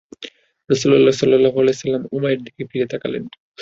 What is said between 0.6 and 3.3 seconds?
রাসূলুল্লাহ সাল্লাল্লাহু আলাইহি ওয়াসাল্লাম উমাইরের দিকে ফিরে তাকালেন।